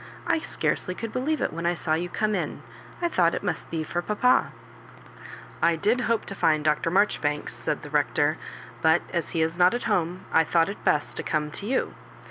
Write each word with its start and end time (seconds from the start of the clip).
I 0.25 0.39
scarcely 0.39 0.95
could 0.95 1.13
believe 1.13 1.43
it 1.43 1.53
when 1.53 1.67
I 1.67 1.75
saw 1.75 1.93
you 1.93 2.09
com© 2.09 2.33
in: 2.35 2.63
I 3.03 3.07
thought 3.07 3.35
it 3.35 3.43
must 3.43 3.69
be 3.69 3.83
for 3.83 4.01
papa." 4.01 4.51
"I 5.61 5.75
did 5.75 6.01
hope 6.09 6.25
to 6.25 6.33
find 6.33 6.63
Dr. 6.65 6.89
Maijoribanks," 6.89 7.51
said 7.51 7.83
the 7.83 7.91
Rector," 7.91 8.39
but 8.81 9.03
as 9.13 9.29
he 9.29 9.43
is 9.43 9.59
not 9.59 9.75
at 9.75 9.83
home, 9.83 10.25
I 10.33 10.43
thought 10.43 10.69
it 10.69 10.83
best 10.83 11.17
to 11.17 11.21
come 11.21 11.51
to 11.51 11.67
you. 11.67 11.93